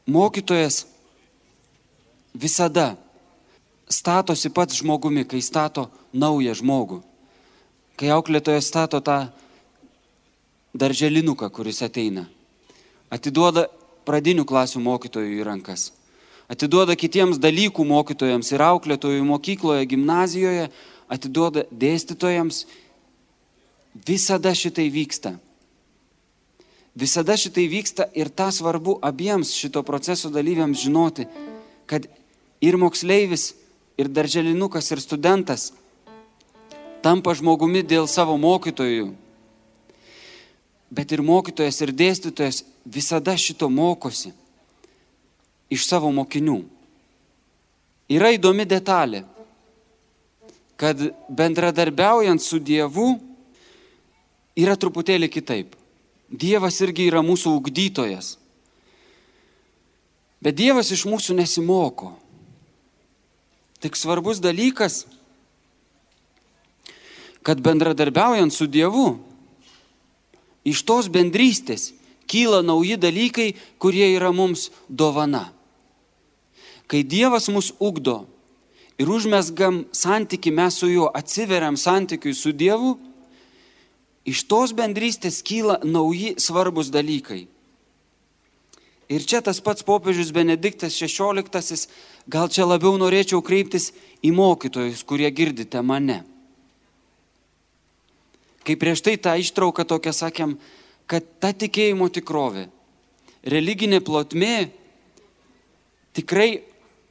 Mokytojas 0.08 0.86
visada 2.32 2.94
statosi 3.88 4.50
pats 4.52 4.80
žmogumi, 4.80 5.26
kai 5.28 5.42
stato 5.44 5.88
naują 6.12 6.56
žmogų. 6.56 7.02
Kai 7.98 8.12
auklėtojas 8.14 8.68
stato 8.70 9.00
tą 9.04 9.28
darželinuką, 10.72 11.50
kuris 11.50 11.82
ateina. 11.82 12.28
Atiduoda 13.10 13.66
pradinių 14.08 14.44
klasių 14.48 14.80
mokytojų 14.84 15.40
į 15.40 15.46
rankas 15.48 15.90
atiduoda 16.48 16.96
kitiems 16.96 17.38
dalykų 17.40 17.84
mokytojams 17.84 18.52
ir 18.54 18.64
auklėtojų 18.64 19.24
mokykloje, 19.28 19.86
gimnazijoje, 19.92 20.68
atiduoda 21.12 21.66
dėstytojams. 21.70 22.64
Visada 24.06 24.54
šitai 24.54 24.88
vyksta. 24.92 25.34
Visada 26.98 27.36
šitai 27.38 27.68
vyksta 27.70 28.08
ir 28.14 28.28
tą 28.28 28.50
svarbu 28.52 28.98
abiems 29.02 29.52
šito 29.54 29.82
proceso 29.86 30.30
dalyviams 30.34 30.82
žinoti, 30.82 31.28
kad 31.86 32.06
ir 32.60 32.76
moksleivis, 32.76 33.52
ir 33.98 34.08
darželinukas, 34.10 34.90
ir 34.90 35.02
studentas 35.02 35.72
tampa 37.02 37.34
žmogumi 37.34 37.84
dėl 37.86 38.08
savo 38.10 38.34
mokytojų. 38.38 39.12
Bet 40.90 41.12
ir 41.12 41.22
mokytojas, 41.22 41.78
ir 41.84 41.92
dėstytojas 41.92 42.62
visada 42.84 43.36
šito 43.36 43.68
mokosi 43.70 44.32
iš 45.70 45.86
savo 45.86 46.10
mokinių. 46.14 46.62
Yra 48.08 48.32
įdomi 48.32 48.64
detalė, 48.64 49.22
kad 50.80 51.00
bendradarbiaujant 51.28 52.40
su 52.40 52.58
Dievu 52.58 53.18
yra 54.58 54.74
truputėlį 54.74 55.30
kitaip. 55.30 55.76
Dievas 56.28 56.80
irgi 56.84 57.06
yra 57.08 57.22
mūsų 57.24 57.54
ugdytojas. 57.60 58.36
Bet 60.42 60.58
Dievas 60.58 60.90
iš 60.94 61.06
mūsų 61.08 61.38
nesimoko. 61.38 62.12
Tik 63.78 63.96
svarbus 63.96 64.42
dalykas, 64.42 65.04
kad 67.46 67.62
bendradarbiaujant 67.62 68.52
su 68.52 68.66
Dievu, 68.66 69.16
iš 70.66 70.82
tos 70.84 71.08
bendrystės 71.08 71.92
kyla 72.28 72.60
nauji 72.66 72.98
dalykai, 73.00 73.54
kurie 73.80 74.10
yra 74.12 74.34
mums 74.34 74.68
dovana. 74.88 75.48
Kai 76.90 77.04
Dievas 77.06 77.48
mus 77.52 77.70
ugdo 77.78 78.26
ir 79.00 79.08
užmesgam 79.08 79.86
santyki 79.92 80.52
mes 80.52 80.76
su 80.76 80.90
juo, 80.90 81.08
atsiveriam 81.14 81.76
santykiui 81.78 82.34
su 82.34 82.52
Dievu, 82.52 82.98
iš 84.28 84.44
tos 84.48 84.74
bendrystės 84.76 85.40
kyla 85.46 85.78
nauji 85.84 86.34
svarbus 86.40 86.92
dalykai. 86.92 87.46
Ir 89.08 89.24
čia 89.24 89.40
tas 89.40 89.60
pats 89.64 89.84
popiežius 89.86 90.34
Benediktas 90.36 90.98
XVI, 91.00 91.88
gal 92.28 92.50
čia 92.52 92.68
labiau 92.68 92.98
norėčiau 93.00 93.40
kreiptis 93.40 93.94
į 94.20 94.34
mokytojus, 94.36 95.00
kurie 95.08 95.30
girdite 95.32 95.80
mane. 95.80 96.20
Kai 98.68 98.76
prieš 98.76 99.00
tai 99.00 99.16
tą 99.16 99.32
ištrauką 99.40 99.86
tokią 99.88 100.12
sakėm, 100.12 100.58
kad 101.08 101.24
ta 101.40 101.54
tikėjimo 101.56 102.10
tikrovė, 102.12 102.66
religinė 103.48 104.02
plotmė 104.04 104.68
tikrai 106.12 106.60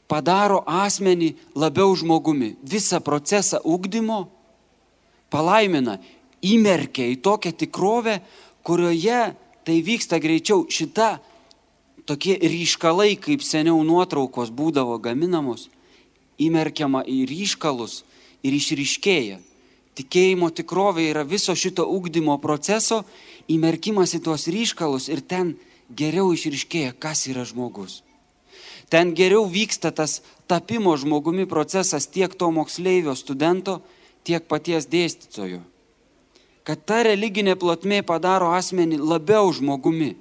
padaro 0.05 0.61
asmenį 0.69 1.33
labiau 1.57 1.95
žmogumi. 1.97 2.53
Visą 2.61 3.01
procesą 3.01 3.57
ugdymo 3.65 4.27
palaimina, 5.33 5.97
įmerkia 6.53 7.07
į 7.11 7.17
tokią 7.23 7.53
tikrovę, 7.63 8.19
kurioje 8.67 9.33
tai 9.67 9.81
vyksta 9.83 10.19
greičiau. 10.23 10.65
Šita 10.69 11.17
tokie 12.07 12.37
ryškalai, 12.39 13.17
kaip 13.19 13.43
seniau 13.43 13.81
nuotraukos 13.83 14.51
būdavo 14.55 14.97
gaminamos, 15.03 15.67
įmerkiama 16.39 17.03
į 17.03 17.25
ryškalus 17.27 18.01
ir 18.45 18.55
išryškėja. 18.55 19.41
Tikėjimo 19.97 20.51
tikrovė 20.53 21.07
yra 21.09 21.23
viso 21.25 21.55
šito 21.57 21.87
ugdymo 21.89 22.37
proceso 22.37 23.01
įmerkimas 23.49 24.13
į 24.13 24.21
tuos 24.27 24.45
ryškalus 24.53 25.07
ir 25.09 25.23
ten 25.25 25.55
geriau 25.89 26.29
išryškėja, 26.35 26.93
kas 26.93 27.25
yra 27.31 27.47
žmogus. 27.49 28.03
Ten 28.93 29.11
geriau 29.17 29.47
vyksta 29.49 29.91
tas 29.91 30.21
tapimo 30.47 30.93
žmogumi 30.95 31.47
procesas 31.49 32.07
tiek 32.07 32.31
to 32.31 32.51
moksleivio 32.53 33.17
studento, 33.19 33.81
tiek 34.23 34.45
paties 34.47 34.87
dėstytojo. 34.87 35.59
Kad 36.67 36.83
ta 36.83 36.99
religinė 37.07 37.55
plotmė 37.55 38.01
padaro 38.03 38.51
asmenį 38.51 38.99
labiau 38.99 39.47
žmogumi. 39.55 40.15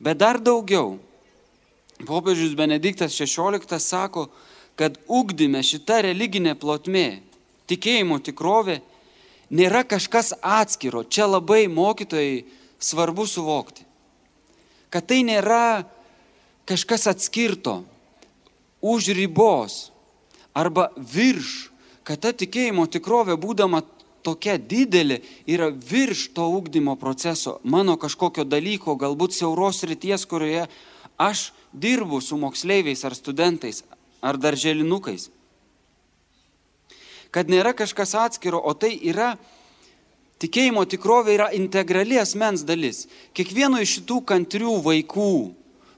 Bet 0.00 0.18
dar 0.22 0.40
daugiau. 0.40 0.96
Popiežius 2.02 2.56
Benediktas 2.58 3.14
XVI 3.14 3.78
sako, 3.78 4.30
kad 4.74 4.96
ugdyme 5.06 5.60
šita 5.62 6.00
religinė 6.08 6.56
plotmė, 6.58 7.20
tikėjimo 7.70 8.18
tikrovė, 8.24 8.80
nėra 9.52 9.84
kažkas 9.86 10.32
atskiro. 10.40 11.04
Čia 11.04 11.28
labai 11.28 11.68
mokytojai 11.70 12.42
svarbu 12.82 13.28
suvokti. 13.28 13.84
Kad 14.90 15.06
tai 15.12 15.22
nėra 15.28 15.84
kažkas 16.66 17.06
atskirto, 17.12 17.82
už 18.82 19.14
ribos 19.14 19.92
arba 20.52 20.90
virš, 20.96 21.70
kad 22.02 22.18
ta 22.18 22.32
tikėjimo 22.34 22.88
tikrovė 22.90 23.38
būdama 23.38 23.84
tokia 24.22 24.56
didelė 24.58 25.20
yra 25.50 25.70
virš 25.70 26.28
to 26.36 26.46
ūkdymo 26.58 26.96
proceso, 27.00 27.58
mano 27.64 27.98
kažkokio 28.00 28.44
dalyko, 28.48 28.96
galbūt 28.98 29.34
siauros 29.36 29.82
ryties, 29.88 30.26
kurioje 30.30 30.68
aš 31.20 31.50
dirbu 31.72 32.20
su 32.20 32.38
moksleiviais 32.38 33.04
ar 33.04 33.16
studentais 33.18 33.82
ar 34.22 34.38
darželinukais. 34.38 35.30
Kad 37.32 37.48
nėra 37.48 37.72
kažkas 37.72 38.14
atskiro, 38.18 38.60
o 38.60 38.74
tai 38.76 38.92
yra 39.08 39.34
tikėjimo 40.42 40.84
tikrovė 40.84 41.36
yra 41.38 41.48
integrali 41.56 42.18
asmens 42.20 42.66
dalis. 42.68 43.06
Kiekvieno 43.32 43.80
iš 43.80 43.98
šitų 43.98 44.18
kantrių 44.28 44.76
vaikų, 44.84 45.32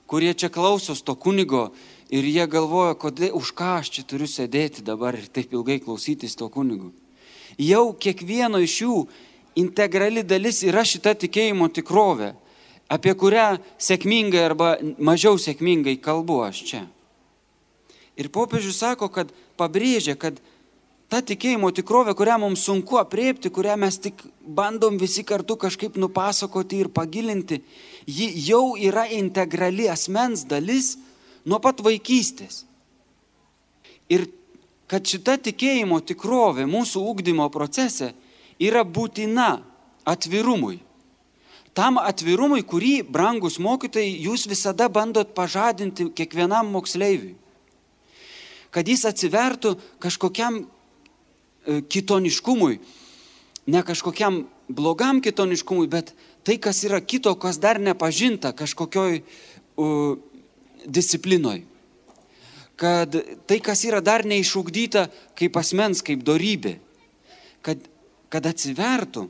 kurie 0.07 0.35
čia 0.38 0.53
klausos 0.53 1.03
to 1.03 1.16
kunigo 1.18 1.72
ir 2.14 2.29
jie 2.29 2.46
galvoja, 2.46 2.94
kodėl, 2.94 3.35
už 3.35 3.51
ką 3.57 3.79
aš 3.81 3.96
čia 3.96 4.07
turiu 4.07 4.31
sėdėti 4.31 4.85
dabar 4.87 5.18
ir 5.18 5.27
taip 5.27 5.53
ilgai 5.57 5.81
klausytis 5.83 6.38
to 6.38 6.49
kunigo 6.53 6.92
jau 7.59 7.93
kiekvieno 7.93 8.61
iš 8.62 8.81
jų 8.83 8.97
integrali 9.61 10.25
dalis 10.27 10.62
yra 10.67 10.85
šita 10.87 11.14
tikėjimo 11.25 11.69
tikrovė, 11.75 12.33
apie 12.90 13.14
kurią 13.19 13.55
sėkmingai 13.79 14.43
arba 14.45 14.75
mažiau 14.99 15.38
sėkmingai 15.40 15.97
kalbu 16.03 16.40
aš 16.49 16.64
čia. 16.71 16.83
Ir 18.14 18.31
popiežius 18.31 18.79
sako, 18.79 19.09
kad 19.11 19.31
pabrėžia, 19.59 20.14
kad 20.19 20.38
ta 21.11 21.21
tikėjimo 21.23 21.71
tikrovė, 21.75 22.14
kurią 22.19 22.37
mums 22.43 22.62
sunku 22.67 22.99
apriepti, 23.01 23.51
kurią 23.51 23.77
mes 23.81 23.99
tik 24.03 24.23
bandom 24.43 24.99
visi 24.99 25.25
kartu 25.27 25.57
kažkaip 25.59 25.99
nupasakoti 25.99 26.85
ir 26.85 26.93
pagilinti, 26.95 27.61
ji 28.07 28.31
jau 28.47 28.77
yra 28.79 29.07
integrali 29.11 29.88
asmens 29.90 30.47
dalis 30.47 30.95
nuo 31.45 31.61
pat 31.62 31.83
vaikystės. 31.85 32.64
Ir 34.11 34.27
kad 34.94 35.09
šita 35.11 35.40
tikėjimo 35.42 35.96
tikrovė 36.07 36.68
mūsų 36.70 37.00
ūkdymo 37.11 37.48
procese 37.50 38.12
yra 38.62 38.85
būtina 38.87 39.57
atvirumui. 40.07 40.76
Tam 41.74 41.98
atvirumui, 41.98 42.62
kurį, 42.62 43.00
brangus 43.02 43.59
mokytojai, 43.59 44.12
jūs 44.22 44.46
visada 44.46 44.87
bandot 44.87 45.33
pažadinti 45.35 46.07
kiekvienam 46.14 46.70
moksleiviui. 46.76 47.33
Kad 48.70 48.87
jis 48.87 49.02
atsivertų 49.11 49.74
kažkokiam 49.98 50.62
e, 50.62 51.83
kitoniškumui, 51.83 52.78
ne 53.74 53.83
kažkokiam 53.83 54.44
blogam 54.70 55.18
kitoniškumui, 55.26 55.90
bet 55.90 56.14
tai, 56.46 56.61
kas 56.62 56.85
yra 56.87 57.02
kito, 57.02 57.35
kas 57.35 57.59
dar 57.59 57.83
nepažinta 57.83 58.54
kažkokioj 58.54 59.22
uh, 59.24 60.14
disciplinoj 60.87 61.64
kad 62.77 63.15
tai, 63.47 63.61
kas 63.63 63.85
yra 63.87 64.01
dar 64.03 64.25
neišugdyta 64.27 65.07
kaip 65.39 65.57
asmens, 65.61 66.03
kaip 66.03 66.25
darybė, 66.27 66.77
kad, 67.65 67.81
kad 68.33 68.47
atsivertų 68.51 69.29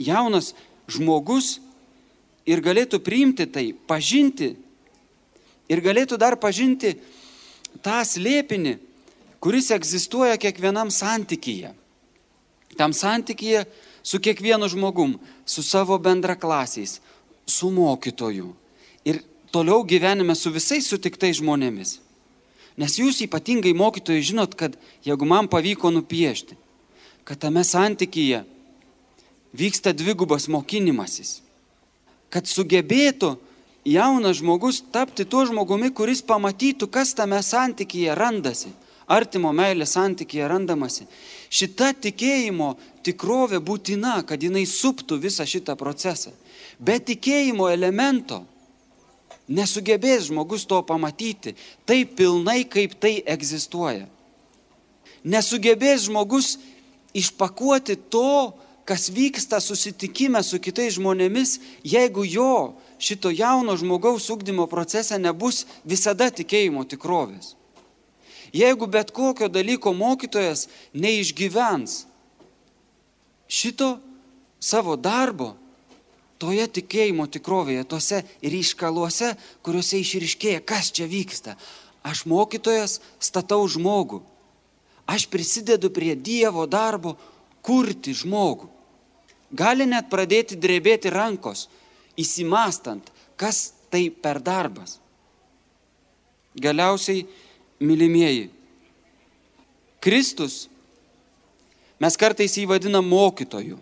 jaunas 0.00 0.54
žmogus 0.90 1.58
ir 2.48 2.62
galėtų 2.64 3.02
priimti 3.04 3.46
tai, 3.46 3.70
pažinti 3.74 4.54
ir 5.70 5.82
galėtų 5.84 6.18
dar 6.18 6.38
pažinti 6.40 6.96
tą 7.84 8.00
slėpinį, 8.06 8.78
kuris 9.40 9.70
egzistuoja 9.74 10.40
kiekvienam 10.40 10.90
santykyje. 10.92 11.74
Tam 12.78 12.94
santykyje 12.96 13.64
su 14.02 14.20
kiekvienu 14.22 14.68
žmogum, 14.72 15.18
su 15.44 15.62
savo 15.62 15.98
bendraklasiais, 15.98 17.00
su 17.46 17.70
mokytoju. 17.70 18.54
Ir 19.04 19.20
toliau 19.52 19.84
gyvenime 19.84 20.34
su 20.38 20.52
visais 20.54 20.86
sutiktais 20.86 21.38
žmonėmis. 21.40 21.98
Nes 22.80 22.96
jūs 22.96 23.20
ypatingai 23.26 23.74
mokytojai 23.76 24.24
žinot, 24.24 24.54
kad 24.56 24.76
jeigu 25.04 25.26
man 25.28 25.50
pavyko 25.50 25.90
nupiešti, 25.92 26.56
kad 27.26 27.40
tame 27.42 27.64
santykyje 27.66 28.44
vyksta 29.52 29.92
dvigubas 29.92 30.46
mokinimasis, 30.48 31.40
kad 32.30 32.46
sugebėtų 32.46 33.34
jaunas 33.84 34.38
žmogus 34.38 34.80
tapti 34.92 35.26
tuo 35.26 35.44
žmogumi, 35.48 35.90
kuris 35.92 36.22
pamatytų, 36.22 36.88
kas 36.88 37.12
tame 37.18 37.42
santykyje 37.42 38.14
randasi, 38.16 38.70
artimo 39.10 39.50
meilės 39.52 39.96
santykyje 39.96 40.46
randamasi. 40.48 41.08
Šita 41.50 41.90
tikėjimo 41.98 42.76
tikrovė 43.02 43.58
būtina, 43.58 44.20
kad 44.26 44.42
jinai 44.42 44.62
suptų 44.70 45.18
visą 45.18 45.46
šitą 45.48 45.74
procesą. 45.76 46.30
Be 46.78 47.00
tikėjimo 47.02 47.66
elemento 47.72 48.44
Nesugebės 49.50 50.28
žmogus 50.28 50.62
to 50.70 50.78
pamatyti 50.86 51.56
taip 51.88 52.14
pilnai, 52.18 52.62
kaip 52.70 52.94
tai 53.02 53.18
egzistuoja. 53.26 54.06
Nesugebės 55.26 56.06
žmogus 56.06 56.54
išpakuoti 57.18 57.96
to, 58.12 58.54
kas 58.86 59.10
vyksta 59.10 59.60
susitikime 59.62 60.40
su 60.42 60.58
kitais 60.62 60.96
žmonėmis, 60.96 61.58
jeigu 61.86 62.24
jo 62.26 62.74
šito 62.98 63.30
jauno 63.30 63.76
žmogaus 63.78 64.30
ugdymo 64.30 64.66
procese 64.70 65.18
nebus 65.18 65.64
visada 65.84 66.30
tikėjimo 66.30 66.86
tikrovės. 66.90 67.54
Jeigu 68.54 68.86
bet 68.90 69.12
kokio 69.14 69.46
dalyko 69.46 69.92
mokytojas 69.94 70.66
neišgyvens 70.94 72.04
šito 73.50 73.98
savo 74.58 74.96
darbo, 74.98 75.54
toje 76.40 76.66
tikėjimo 76.80 77.28
tikrovėje, 77.28 77.84
tose 77.84 78.22
ryškaluose, 78.40 79.34
kuriuose 79.66 80.00
išriškėja, 80.00 80.64
kas 80.64 80.90
čia 80.96 81.06
vyksta. 81.10 81.56
Aš 82.02 82.24
mokytojas 82.24 82.98
statau 83.20 83.66
žmogų. 83.68 84.22
Aš 85.10 85.26
prisidedu 85.28 85.90
prie 85.92 86.14
Dievo 86.16 86.64
darbo 86.70 87.16
kurti 87.62 88.14
žmogų. 88.16 88.70
gali 89.50 89.86
net 89.86 90.06
pradėti 90.10 90.56
drebėti 90.56 91.10
rankos, 91.10 91.68
įsimastant, 92.14 93.10
kas 93.36 93.72
tai 93.90 94.08
per 94.10 94.38
darbas. 94.38 95.00
Galiausiai, 96.54 97.26
mylimieji, 97.82 98.50
Kristus, 100.00 100.68
mes 102.00 102.16
kartais 102.16 102.56
jį 102.56 102.66
vadinam 102.70 103.06
mokytoju. 103.06 103.78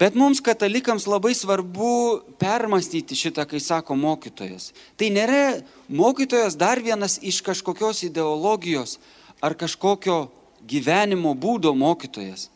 Bet 0.00 0.14
mums 0.16 0.40
katalikams 0.40 1.04
labai 1.04 1.34
svarbu 1.36 2.22
permastyti 2.40 3.18
šitą, 3.18 3.44
kai 3.44 3.60
sako 3.60 3.98
mokytojas. 4.00 4.70
Tai 4.96 5.10
nėra 5.12 5.60
mokytojas 5.92 6.56
dar 6.56 6.80
vienas 6.80 7.18
iš 7.20 7.42
kažkokios 7.44 8.00
ideologijos 8.08 8.96
ar 9.44 9.52
kažkokio 9.60 10.30
gyvenimo 10.64 11.34
būdo 11.36 11.74
mokytojas. 11.76 12.48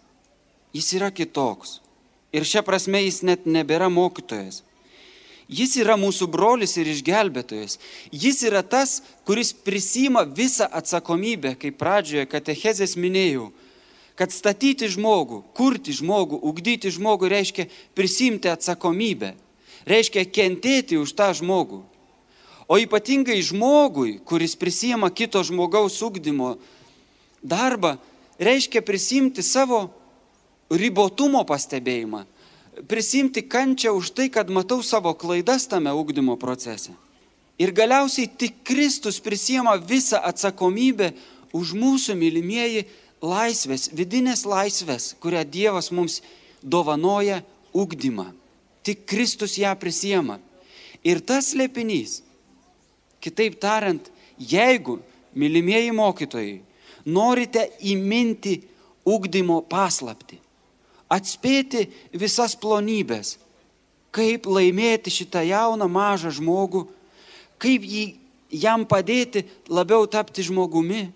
Jis 0.72 0.88
yra 0.96 1.10
kitoks. 1.12 1.82
Ir 2.32 2.48
šia 2.48 2.64
prasme 2.66 3.04
jis 3.04 3.20
net 3.22 3.44
nebėra 3.44 3.90
mokytojas. 3.92 4.62
Jis 5.44 5.76
yra 5.76 5.98
mūsų 6.00 6.30
brolis 6.32 6.72
ir 6.80 6.88
išgelbėtojas. 6.88 7.76
Jis 8.08 8.40
yra 8.48 8.64
tas, 8.64 9.02
kuris 9.28 9.52
prisima 9.52 10.24
visą 10.24 10.64
atsakomybę, 10.72 11.52
kaip 11.60 11.76
pradžioje 11.78 12.24
katechezės 12.32 12.96
minėjau. 12.96 13.50
Kad 14.14 14.30
statyti 14.30 14.86
žmogų, 14.86 15.40
kurti 15.56 15.94
žmogų, 15.96 16.38
ugdyti 16.38 16.92
žmogų 16.94 17.30
reiškia 17.32 17.66
prisimti 17.98 18.50
atsakomybę. 18.52 19.32
Reiškia 19.90 20.22
kentėti 20.30 21.00
už 21.00 21.12
tą 21.18 21.32
žmogų. 21.34 21.82
O 22.70 22.78
ypatingai 22.80 23.42
žmogui, 23.44 24.20
kuris 24.24 24.54
prisima 24.56 25.10
kito 25.10 25.42
žmogaus 25.44 25.98
ugdymo 26.00 26.54
darbą, 27.42 27.98
reiškia 28.40 28.80
prisimti 28.80 29.44
savo 29.44 29.90
ribotumo 30.72 31.44
pastebėjimą, 31.44 32.24
prisimti 32.88 33.44
kančią 33.44 33.92
už 33.98 34.14
tai, 34.16 34.30
kad 34.32 34.48
matau 34.48 34.80
savo 34.82 35.12
klaidas 35.12 35.68
tame 35.68 35.92
ugdymo 35.92 36.38
procese. 36.40 36.94
Ir 37.60 37.70
galiausiai 37.70 38.26
tik 38.26 38.64
Kristus 38.66 39.20
prisima 39.22 39.76
visą 39.78 40.18
atsakomybę 40.24 41.12
už 41.54 41.74
mūsų 41.78 42.16
mylimieji 42.18 42.88
laisvės, 43.24 43.88
vidinės 43.96 44.44
laisvės, 44.48 45.14
kurią 45.22 45.44
Dievas 45.48 45.90
mums 45.94 46.20
dovanoja 46.62 47.40
ugdymą. 47.72 48.30
Tik 48.84 49.06
Kristus 49.08 49.56
ją 49.58 49.72
prisima. 49.80 50.38
Ir 51.04 51.20
tas 51.24 51.52
lėpinys, 51.56 52.20
kitaip 53.24 53.56
tariant, 53.60 54.06
jeigu, 54.38 54.98
mylimieji 55.36 55.92
mokytojai, 55.96 56.60
norite 57.04 57.66
įminti 57.84 58.58
ugdymo 59.04 59.60
paslapti, 59.68 60.38
atspėti 61.12 61.86
visas 62.16 62.56
plonybės, 62.56 63.36
kaip 64.14 64.46
laimėti 64.46 65.12
šitą 65.12 65.42
jauną 65.44 65.88
mažą 65.90 66.32
žmogų, 66.38 66.86
kaip 67.60 67.84
jį, 67.84 68.04
jam 68.54 68.86
padėti 68.86 69.44
labiau 69.68 70.06
tapti 70.06 70.44
žmogumi. 70.46 71.08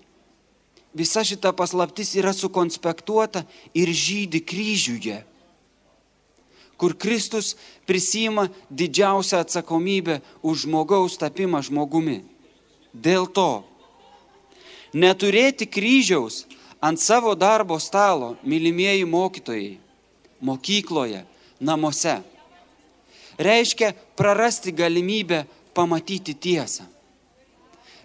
Visa 0.95 1.25
šita 1.25 1.53
paslaptis 1.53 2.15
yra 2.17 2.33
sukonspektuota 2.33 3.45
ir 3.77 3.93
žydi 3.93 4.41
kryžiuje, 4.41 5.21
kur 6.81 6.95
Kristus 6.97 7.57
prisima 7.87 8.49
didžiausią 8.71 9.43
atsakomybę 9.45 10.21
už 10.43 10.65
žmogaus 10.65 11.19
tapimą 11.21 11.61
žmogumi. 11.67 12.23
Dėl 12.95 13.29
to 13.29 13.67
neturėti 14.95 15.69
kryžiaus 15.69 16.47
ant 16.81 16.97
savo 17.03 17.35
darbo 17.35 17.77
stalo, 17.79 18.37
mylimieji 18.47 19.05
mokytojai, 19.05 19.77
mokykloje, 20.41 21.25
namuose. 21.61 22.23
Reiškia 23.39 23.93
prarasti 24.17 24.73
galimybę 24.73 25.45
pamatyti 25.75 26.35
tiesą. 26.35 26.87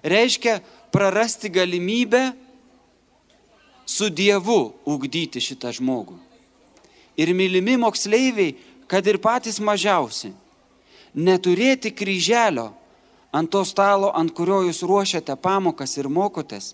Reiškia 0.03 0.59
prarasti 0.91 1.49
galimybę 1.49 2.33
su 3.85 4.09
Dievu 4.09 4.73
ugdyti 4.85 5.41
šitą 5.43 5.73
žmogų. 5.75 6.15
Ir 7.17 7.33
mylimi 7.35 7.77
moksleiviai, 7.77 8.55
kad 8.87 9.05
ir 9.07 9.19
patys 9.21 9.59
mažiausi, 9.61 10.33
neturėti 11.13 11.93
kryželio 11.93 12.71
ant 13.33 13.49
to 13.49 13.63
stalo, 13.65 14.11
ant 14.13 14.33
kurio 14.33 14.63
jūs 14.67 14.83
ruošiate 14.85 15.35
pamokas 15.41 15.97
ir 15.97 16.09
mokotės, 16.09 16.73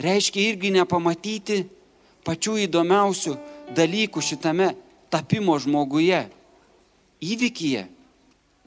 reiškia 0.00 0.44
irgi 0.52 0.72
nepamatyti 0.76 1.62
pačių 2.24 2.58
įdomiausių 2.66 3.36
dalykų 3.76 4.24
šitame 4.24 4.72
tapimo 5.12 5.56
žmoguje, 5.60 6.26
įvykyje, 7.24 7.86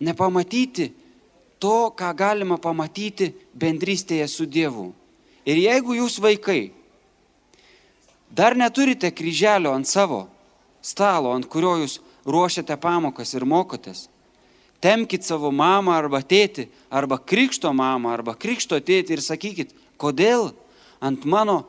nepamatyti 0.01 0.91
to, 1.61 1.93
ką 1.93 2.09
galima 2.17 2.57
pamatyti 2.57 3.31
bendrystėje 3.53 4.27
su 4.27 4.47
Dievu. 4.49 4.89
Ir 5.45 5.57
jeigu 5.61 5.97
jūs 5.97 6.17
vaikai 6.21 6.71
dar 8.31 8.55
neturite 8.55 9.11
kryželio 9.11 9.73
ant 9.75 9.87
savo 9.87 10.25
stalo, 10.81 11.33
ant 11.35 11.45
kurio 11.51 11.75
jūs 11.83 11.99
ruošiate 12.25 12.77
pamokas 12.81 13.33
ir 13.35 13.45
mokotės, 13.45 14.07
temkite 14.81 15.27
savo 15.27 15.51
mamą 15.53 15.93
arba 15.97 16.21
tėtį, 16.25 16.67
arba 16.89 17.19
krikšto 17.19 17.73
mamą, 17.73 18.15
arba 18.15 18.33
krikšto 18.33 18.79
tėtį 18.81 19.17
ir 19.17 19.23
sakykit, 19.25 19.75
kodėl 20.01 20.51
ant 21.01 21.25
mano 21.25 21.63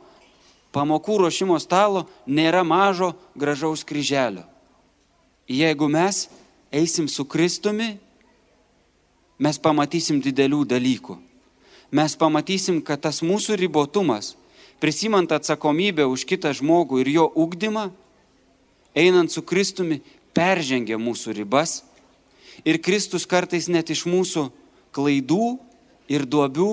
pamokų 0.73 1.19
ruošimo 1.25 1.59
stalo 1.61 2.07
nėra 2.27 2.65
mažo 2.65 3.13
gražaus 3.37 3.85
kryželio. 3.85 4.47
Jeigu 5.49 5.89
mes 5.91 6.29
eisim 6.73 7.09
su 7.09 7.27
Kristumi, 7.29 7.99
mes 9.43 9.59
pamatysim 9.61 10.23
didelių 10.23 10.63
dalykų. 10.71 11.19
Mes 11.93 12.15
pamatysim, 12.17 12.81
kad 12.81 13.03
tas 13.05 13.21
mūsų 13.21 13.59
ribotumas, 13.61 14.33
prisimant 14.83 15.31
atsakomybę 15.31 16.03
už 16.11 16.27
kitą 16.27 16.51
žmogų 16.51 17.05
ir 17.05 17.09
jo 17.15 17.27
ugdymą, 17.39 17.93
einant 18.99 19.31
su 19.31 19.45
Kristumi, 19.47 20.01
peržengia 20.35 20.99
mūsų 20.99 21.37
ribas. 21.39 21.85
Ir 22.67 22.83
Kristus 22.83 23.23
kartais 23.31 23.71
net 23.71 23.95
iš 23.95 24.03
mūsų 24.11 24.49
klaidų 24.91 25.61
ir 26.11 26.27
duobių 26.27 26.73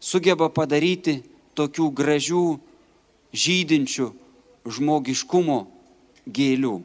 sugeba 0.00 0.48
padaryti 0.48 1.20
tokių 1.58 1.90
gražių 1.92 2.44
žydinčių 3.36 4.08
žmogiškumo 4.64 5.58
gėlių. 6.24 6.78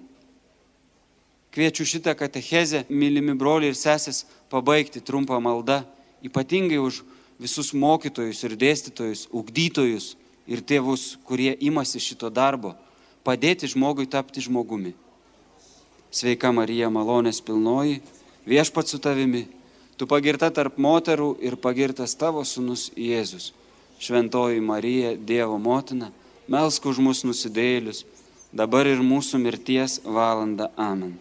Kviečiu 1.53 1.85
šitą 1.87 2.11
katechezę, 2.17 2.83
mylimi 2.89 3.37
broliai 3.39 3.71
ir 3.71 3.79
sesės, 3.79 4.25
pabaigti 4.51 4.99
trumpą 4.99 5.39
maldą, 5.39 5.83
ypatingai 6.25 6.81
už 6.81 7.03
visus 7.41 7.73
mokytojus 7.73 8.43
ir 8.45 8.57
dėstytojus, 8.59 9.27
ugdytojus 9.31 10.13
ir 10.47 10.61
tėvus, 10.61 11.17
kurie 11.27 11.53
imasi 11.59 12.01
šito 12.03 12.29
darbo, 12.29 12.73
padėti 13.23 13.69
žmogui 13.71 14.07
tapti 14.09 14.43
žmogumi. 14.43 14.93
Sveika 16.13 16.51
Marija, 16.53 16.91
malonės 16.93 17.41
pilnoji, 17.41 18.01
viešpat 18.45 18.91
su 18.91 18.99
tavimi, 19.01 19.47
tu 19.97 20.05
pagirta 20.09 20.51
tarp 20.53 20.77
moterų 20.77 21.33
ir 21.41 21.57
pagirtas 21.57 22.13
tavo 22.19 22.43
sunus 22.45 22.91
Jėzus. 22.93 23.51
Šventoji 24.03 24.61
Marija, 24.61 25.15
Dievo 25.15 25.57
motina, 25.57 26.11
melsk 26.51 26.85
už 26.91 26.99
mus 26.99 27.23
nusidėlius, 27.23 28.03
dabar 28.51 28.89
ir 28.89 29.01
mūsų 29.01 29.39
mirties 29.41 30.01
valanda. 30.03 30.69
Amen. 30.77 31.15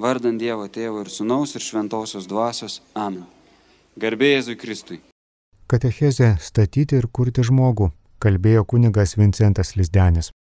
Vardant 0.00 0.40
Dievo 0.40 0.68
Tėvo 0.68 1.02
ir 1.04 1.10
Sūnaus 1.12 1.56
ir 1.56 1.64
Šventosios 1.64 2.28
Dvasios. 2.28 2.80
Amen. 2.94 3.26
Garbė 4.00 4.36
Jėzui 4.36 4.60
Kristui. 4.60 5.00
Katechezė 5.70 6.32
statyti 6.42 6.96
ir 6.98 7.06
kurti 7.14 7.44
žmogų, 7.46 7.92
kalbėjo 8.18 8.64
kunigas 8.72 9.14
Vincentas 9.20 9.76
Lisdenis. 9.78 10.32